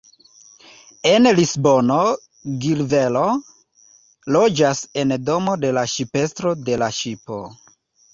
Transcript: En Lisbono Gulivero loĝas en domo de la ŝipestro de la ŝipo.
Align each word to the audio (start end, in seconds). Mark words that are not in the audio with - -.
En 1.09 1.27
Lisbono 1.39 1.97
Gulivero 2.63 3.25
loĝas 4.37 4.81
en 5.03 5.13
domo 5.27 5.55
de 5.67 5.71
la 5.79 5.85
ŝipestro 5.93 6.55
de 6.71 6.79
la 6.85 6.89
ŝipo. 7.01 7.39